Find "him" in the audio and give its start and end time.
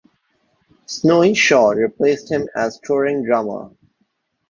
2.31-2.47